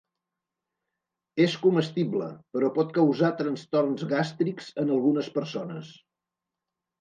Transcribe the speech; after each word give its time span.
És 1.43 1.57
comestible, 1.65 2.29
però 2.57 2.69
pot 2.77 2.95
causar 2.95 3.29
trastorns 3.43 4.07
gàstrics 4.15 4.71
en 4.85 4.91
algunes 4.97 5.31
persones. 5.37 5.93